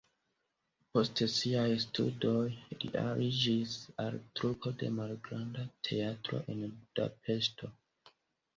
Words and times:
Post 0.95 1.19
siaj 1.33 1.65
studoj 1.83 2.47
li 2.85 2.91
aliĝis 3.03 3.77
al 4.05 4.19
trupo 4.41 4.75
de 4.81 4.91
malgranda 4.97 5.69
teatro 5.91 6.43
en 6.57 6.67
Budapeŝto. 6.67 7.75